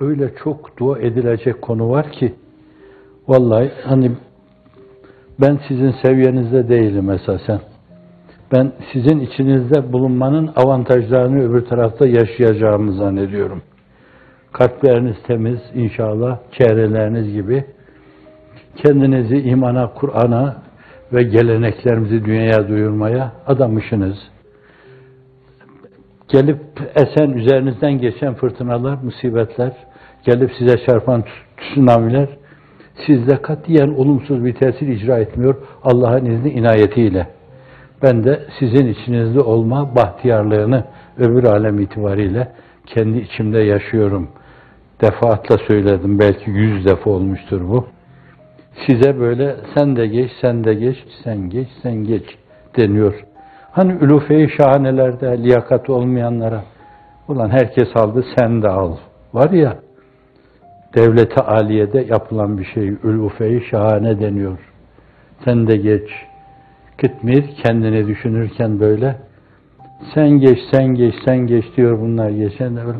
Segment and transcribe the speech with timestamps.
[0.00, 2.34] Öyle çok dua edilecek konu var ki
[3.28, 4.10] vallahi hani
[5.40, 7.60] ben sizin seviyenizde değilim esasen.
[8.52, 13.62] Ben sizin içinizde bulunmanın avantajlarını öbür tarafta yaşayacağımı zannediyorum.
[14.52, 17.64] Kalpleriniz temiz inşallah, çehreleriniz gibi.
[18.76, 20.62] Kendinizi imana, Kur'an'a
[21.12, 24.16] ve geleneklerimizi dünyaya duyurmaya adamışsınız.
[26.32, 26.60] Gelip
[26.94, 29.72] esen üzerinizden geçen fırtınalar, musibetler,
[30.24, 31.24] gelip size çarpan
[31.56, 32.28] tsunamiler
[33.06, 37.26] sizde katiyen olumsuz bir tesir icra etmiyor Allah'ın izni inayetiyle.
[38.02, 40.84] Ben de sizin içinizde olma bahtiyarlığını
[41.18, 42.48] öbür alem itibariyle
[42.86, 44.28] kendi içimde yaşıyorum.
[45.00, 47.86] Defaatla söyledim, belki yüz defa olmuştur bu.
[48.86, 52.24] Size böyle sen de geç, sen de geç, sen geç, sen geç
[52.76, 53.24] deniyor.
[53.72, 56.62] Hani ülufe-i şahanelerde liyakat olmayanlara,
[57.28, 58.96] ulan herkes aldı sen de al.
[59.34, 59.76] Var ya,
[60.96, 64.58] devlete aliyede yapılan bir şey, ülufe-i şahane deniyor.
[65.44, 66.10] Sen de geç,
[67.00, 69.16] Kıtmir kendini düşünürken böyle
[70.14, 72.98] sen geç, sen geç, sen geç diyor bunlar geçen de böyle.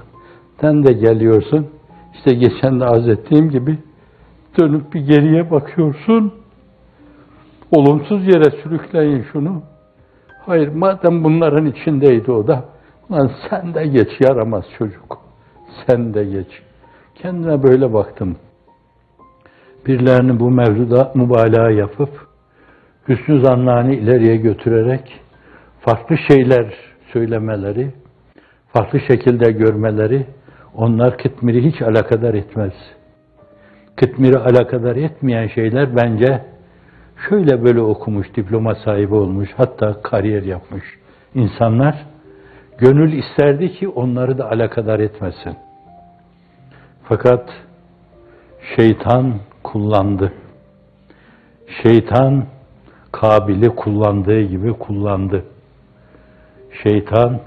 [0.61, 1.67] Sen de geliyorsun.
[2.15, 3.79] İşte geçen de arz ettiğim gibi
[4.61, 6.35] dönüp bir geriye bakıyorsun.
[7.71, 9.63] Olumsuz yere sürükleyin şunu.
[10.47, 12.65] Hayır madem bunların içindeydi o da
[13.13, 15.19] lan sen de geç yaramaz çocuk.
[15.87, 16.63] Sen de geç.
[17.15, 18.37] Kendime böyle baktım.
[19.87, 22.11] Birilerini bu mevzuda mübalağa yapıp
[23.09, 25.21] hüsnü zanlarını ileriye götürerek
[25.81, 26.75] farklı şeyler
[27.13, 27.91] söylemeleri,
[28.73, 30.27] farklı şekilde görmeleri
[30.75, 32.73] onlar Kıtmir'i hiç alakadar etmez.
[33.97, 36.45] Kıtmir'i alakadar etmeyen şeyler bence
[37.29, 40.85] şöyle böyle okumuş, diploma sahibi olmuş, hatta kariyer yapmış
[41.35, 42.07] insanlar
[42.79, 45.57] gönül isterdi ki onları da alakadar etmesin.
[47.03, 47.51] Fakat
[48.77, 50.33] şeytan kullandı.
[51.83, 52.45] Şeytan
[53.13, 55.45] Kabil'i kullandığı gibi kullandı.
[56.83, 57.41] Şeytan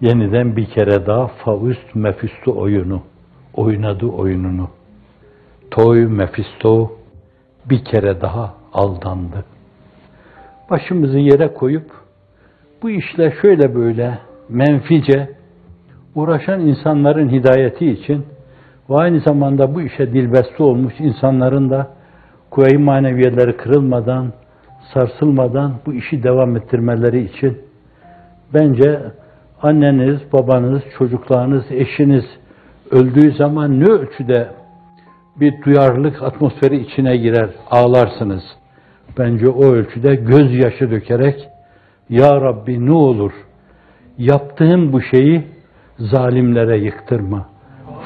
[0.00, 3.02] yeniden bir kere daha Faust Mephisto oyunu
[3.54, 4.68] oynadı oyununu.
[5.70, 6.92] Toy Mephisto
[7.70, 9.44] bir kere daha aldandı.
[10.70, 11.90] Başımızı yere koyup
[12.82, 15.28] bu işle şöyle böyle menfice
[16.14, 18.26] uğraşan insanların hidayeti için
[18.90, 21.88] ve aynı zamanda bu işe dilbeste olmuş insanların da
[22.50, 24.32] kuvve-i maneviyeleri kırılmadan,
[24.94, 27.58] sarsılmadan bu işi devam ettirmeleri için
[28.54, 29.00] bence
[29.62, 32.24] anneniz, babanız, çocuklarınız, eşiniz
[32.90, 34.48] öldüğü zaman ne ölçüde
[35.40, 38.42] bir duyarlılık atmosferi içine girer, ağlarsınız.
[39.18, 41.48] Bence o ölçüde gözyaşı dökerek
[42.08, 43.32] Ya Rabbi ne olur
[44.18, 45.42] yaptığım bu şeyi
[45.98, 47.48] zalimlere yıktırma,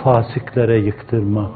[0.05, 1.51] fasiklere yıktırma,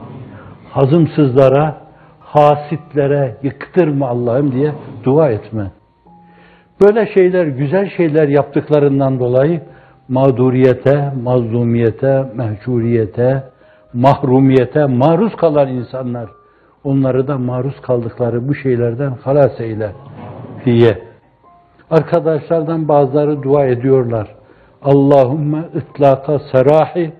[0.70, 1.82] hazımsızlara,
[2.20, 4.72] hasitlere yıktırma Allah'ım diye
[5.04, 5.70] dua etme.
[6.82, 9.60] Böyle şeyler, güzel şeyler yaptıklarından dolayı
[10.08, 13.42] mağduriyete, mazlumiyete, mehcuriyete,
[13.94, 16.30] mahrumiyete maruz kalan insanlar,
[16.84, 19.92] onları da maruz kaldıkları bu şeylerden halas eyle
[20.64, 20.98] diye.
[21.90, 24.28] Arkadaşlardan bazıları dua ediyorlar.
[24.82, 27.12] Allahümme itlaka serahi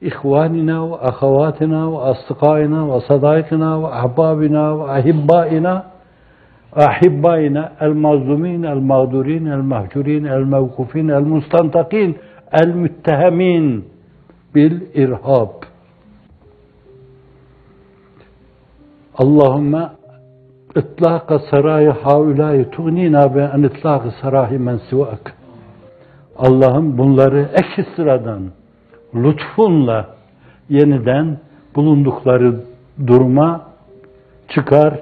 [0.00, 5.84] ihvanina ve ahavatina ve astıkaina ve sadaikina ve ahbabina ve ahibbaina
[6.72, 12.18] ahibbaina el mazlumin el mağdurin el mahcurin el mevkufin el mustantakin
[12.52, 13.84] el müttehemin
[14.54, 15.63] bil irhab.
[19.18, 19.90] Allahümme
[20.76, 25.34] itlaka sarayı haulâi tuğnina be en itlâkı sarahi men sivâk.
[26.36, 28.42] Allah'ım bunları eşi sıradan
[29.14, 30.14] lütfunla
[30.68, 31.38] yeniden
[31.76, 32.60] bulundukları
[33.06, 33.66] duruma
[34.48, 35.00] çıkar,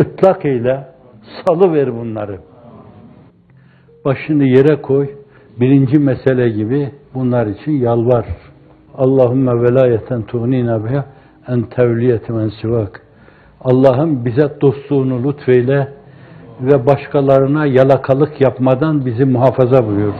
[0.00, 0.88] ıtlak eyle,
[1.46, 2.38] salıver bunları.
[4.04, 5.10] Başını yere koy,
[5.60, 8.26] birinci mesele gibi bunlar için yalvar.
[8.94, 11.04] Allahümme velayeten tuğnina biha
[11.48, 13.03] en tevliyeti men sivak.
[13.64, 15.88] Allah'ım bize dostluğunu lütfeyle
[16.60, 20.14] ve başkalarına yalakalık yapmadan bizi muhafaza buyur.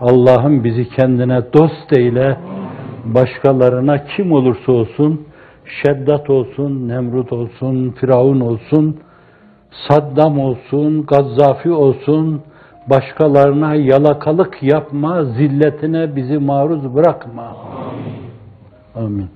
[0.00, 2.36] Allah'ım bizi kendine dost eyle,
[3.04, 5.26] başkalarına kim olursa olsun,
[5.82, 8.96] Şeddat olsun, Nemrut olsun, Firavun olsun,
[9.88, 12.42] Saddam olsun, Gazzafi olsun,
[12.90, 17.56] başkalarına yalakalık yapma, zilletine bizi maruz bırakma.
[18.94, 19.28] Amin.